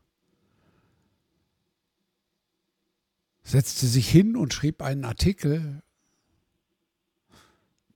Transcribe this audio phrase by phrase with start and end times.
[3.42, 5.82] setzte sich hin und schrieb einen Artikel,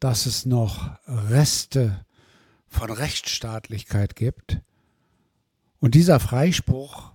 [0.00, 2.04] dass es noch Reste
[2.68, 4.60] von Rechtsstaatlichkeit gibt.
[5.80, 7.12] Und dieser Freispruch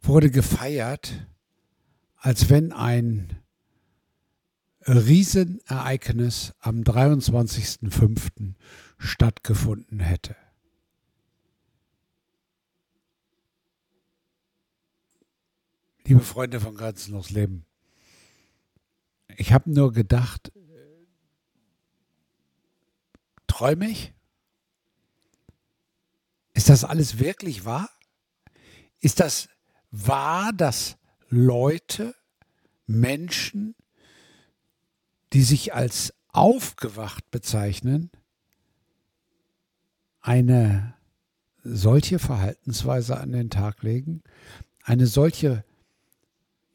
[0.00, 1.26] wurde gefeiert
[2.24, 3.38] als wenn ein
[4.86, 8.54] Riesenereignis am 23.05.
[8.96, 10.34] stattgefunden hätte.
[16.06, 17.66] Liebe Freunde von Grenzenlos Leben,
[19.36, 20.50] ich habe nur gedacht,
[23.46, 24.14] träume ich?
[26.54, 27.90] Ist das alles wirklich wahr?
[29.00, 29.50] Ist das
[29.90, 30.96] wahr, dass
[31.34, 32.14] Leute,
[32.86, 33.74] Menschen,
[35.32, 38.10] die sich als aufgewacht bezeichnen,
[40.20, 40.94] eine
[41.64, 44.22] solche Verhaltensweise an den Tag legen,
[44.84, 45.64] eine solche,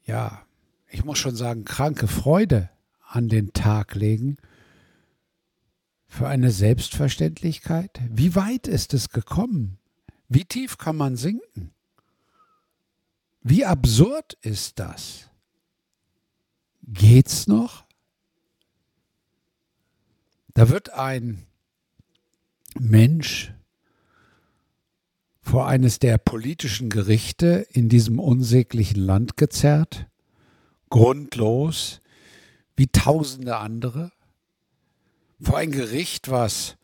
[0.04, 0.44] ja,
[0.88, 2.68] ich muss schon sagen, kranke Freude
[3.06, 4.36] an den Tag legen
[6.06, 8.00] für eine Selbstverständlichkeit?
[8.10, 9.78] Wie weit ist es gekommen?
[10.28, 11.72] Wie tief kann man sinken?
[13.42, 15.30] Wie absurd ist das?
[16.82, 17.84] Geht's noch?
[20.54, 21.46] Da wird ein
[22.78, 23.52] Mensch
[25.40, 30.06] vor eines der politischen Gerichte in diesem unsäglichen Land gezerrt,
[30.90, 32.00] grundlos,
[32.76, 34.12] wie tausende andere,
[35.40, 36.76] vor ein Gericht, was,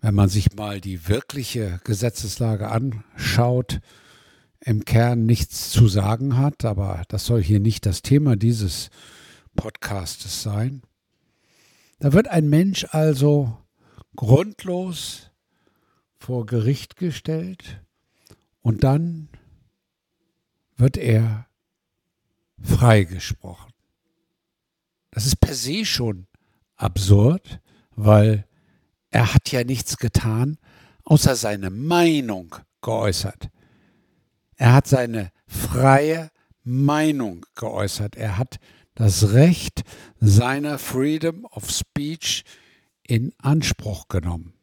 [0.00, 3.80] wenn man sich mal die wirkliche Gesetzeslage anschaut,
[4.66, 8.90] im Kern nichts zu sagen hat, aber das soll hier nicht das Thema dieses
[9.54, 10.82] Podcastes sein.
[12.00, 13.56] Da wird ein Mensch also
[14.16, 15.30] grundlos
[16.18, 17.80] vor Gericht gestellt
[18.60, 19.28] und dann
[20.76, 21.46] wird er
[22.60, 23.72] freigesprochen.
[25.12, 26.26] Das ist per se schon
[26.74, 27.60] absurd,
[27.94, 28.44] weil
[29.10, 30.58] er hat ja nichts getan,
[31.04, 33.48] außer seine Meinung geäußert.
[34.56, 36.30] Er hat seine freie
[36.64, 38.16] Meinung geäußert.
[38.16, 38.58] Er hat
[38.94, 39.84] das Recht
[40.20, 42.44] seiner Freedom of Speech
[43.02, 44.54] in Anspruch genommen.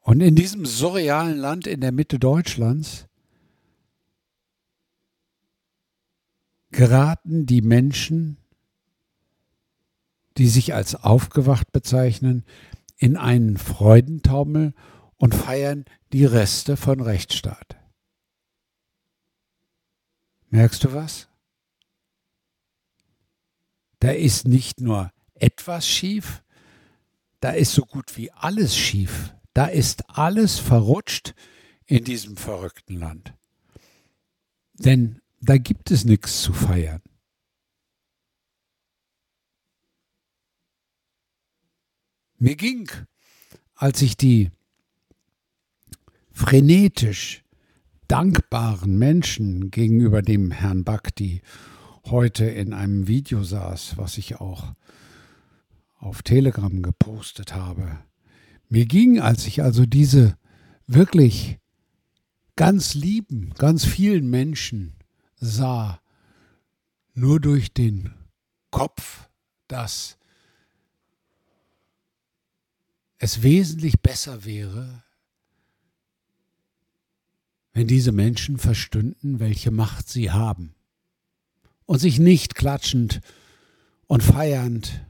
[0.00, 3.06] Und in diesem surrealen Land in der Mitte Deutschlands
[6.70, 8.36] geraten die Menschen,
[10.36, 12.44] die sich als aufgewacht bezeichnen,
[12.98, 14.74] in einen Freudentaumel
[15.24, 17.78] und feiern die Reste von Rechtsstaat.
[20.50, 21.30] Merkst du was?
[24.00, 26.44] Da ist nicht nur etwas schief,
[27.40, 29.34] da ist so gut wie alles schief.
[29.54, 31.34] Da ist alles verrutscht
[31.86, 33.32] in diesem verrückten Land.
[34.74, 37.00] Denn da gibt es nichts zu feiern.
[42.36, 42.90] Mir ging,
[43.74, 44.50] als ich die
[46.34, 47.44] frenetisch
[48.08, 51.40] dankbaren Menschen gegenüber dem Herrn Bhakti
[52.06, 54.74] heute in einem Video saß, was ich auch
[55.94, 58.00] auf Telegram gepostet habe.
[58.68, 60.36] Mir ging, als ich also diese
[60.86, 61.58] wirklich
[62.56, 64.96] ganz lieben, ganz vielen Menschen
[65.36, 66.00] sah,
[67.14, 68.12] nur durch den
[68.72, 69.28] Kopf,
[69.68, 70.18] dass
[73.18, 75.04] es wesentlich besser wäre,
[77.74, 80.74] wenn diese Menschen verstünden, welche Macht sie haben
[81.84, 83.20] und sich nicht klatschend
[84.06, 85.04] und feiernd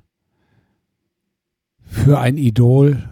[1.85, 3.09] für ein Idol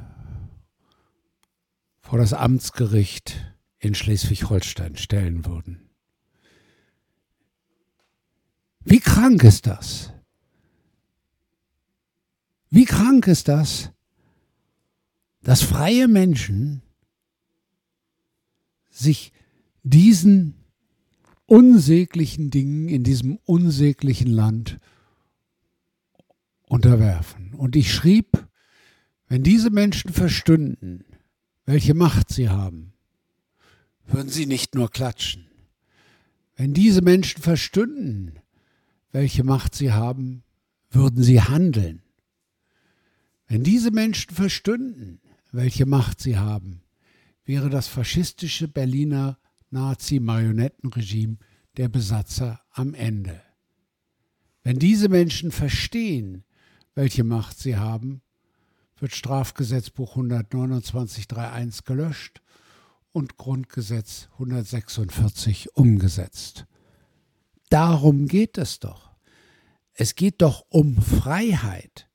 [2.00, 5.90] vor das Amtsgericht in Schleswig-Holstein stellen würden.
[8.80, 10.12] Wie krank ist das?
[12.70, 13.90] Wie krank ist das,
[15.42, 16.82] dass freie Menschen
[18.88, 19.32] sich
[19.82, 20.54] diesen
[21.46, 24.78] unsäglichen Dingen in diesem unsäglichen Land
[26.68, 27.54] unterwerfen.
[27.54, 28.46] Und ich schrieb,
[29.28, 31.04] wenn diese Menschen verstünden,
[31.64, 32.92] welche Macht sie haben,
[34.06, 35.46] würden sie nicht nur klatschen.
[36.56, 38.38] Wenn diese Menschen verstünden,
[39.10, 40.42] welche Macht sie haben,
[40.90, 42.02] würden sie handeln.
[43.46, 45.20] Wenn diese Menschen verstünden,
[45.50, 46.82] welche Macht sie haben,
[47.44, 49.38] wäre das faschistische Berliner
[49.72, 51.38] Nazi-Marionettenregime
[51.76, 53.42] der Besatzer am Ende.
[54.62, 56.44] Wenn diese Menschen verstehen,
[56.94, 58.22] welche Macht sie haben,
[58.98, 62.42] wird Strafgesetzbuch 129.3.1 gelöscht
[63.10, 66.66] und Grundgesetz 146 umgesetzt.
[67.68, 69.10] Darum geht es doch.
[69.94, 72.08] Es geht doch um Freiheit.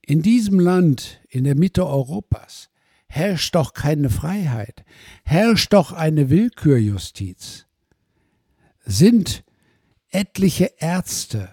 [0.00, 2.70] In diesem Land in der Mitte Europas
[3.10, 4.84] herrscht doch keine Freiheit,
[5.24, 7.66] herrscht doch eine Willkürjustiz.
[8.84, 9.42] Sind
[10.10, 11.52] etliche Ärzte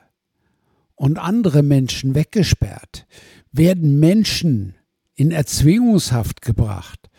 [0.93, 3.07] und andere Menschen weggesperrt,
[3.51, 4.75] werden Menschen
[5.15, 7.09] in Erzwingungshaft gebracht,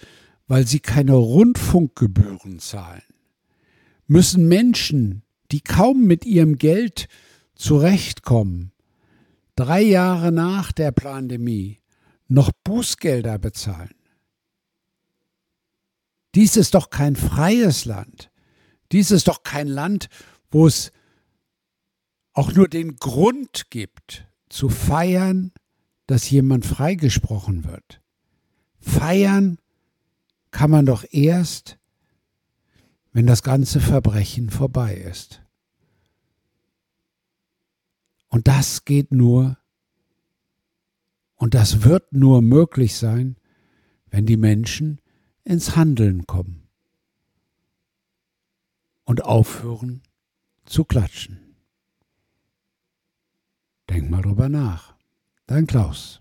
[0.46, 3.02] weil sie keine Rundfunkgebühren zahlen,
[4.06, 7.08] müssen Menschen, die kaum mit ihrem Geld
[7.56, 8.70] zurechtkommen,
[9.56, 11.80] drei Jahre nach der Pandemie
[12.28, 13.97] noch Bußgelder bezahlen.
[16.34, 18.30] Dies ist doch kein freies Land.
[18.92, 20.08] Dies ist doch kein Land,
[20.50, 20.92] wo es
[22.32, 25.52] auch nur den Grund gibt, zu feiern,
[26.06, 28.00] dass jemand freigesprochen wird.
[28.78, 29.58] Feiern
[30.50, 31.78] kann man doch erst,
[33.12, 35.42] wenn das ganze Verbrechen vorbei ist.
[38.28, 39.58] Und das geht nur
[41.36, 43.36] und das wird nur möglich sein,
[44.10, 45.00] wenn die Menschen
[45.48, 46.68] ins Handeln kommen
[49.04, 50.02] und aufhören
[50.66, 51.56] zu klatschen.
[53.88, 54.94] Denk mal drüber nach.
[55.46, 56.20] Dein Klaus.